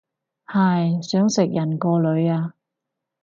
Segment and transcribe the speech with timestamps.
[0.45, 2.55] 唉，想食人個女啊